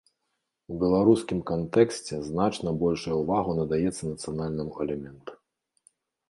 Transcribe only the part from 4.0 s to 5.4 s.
нацыянальнаму элементу.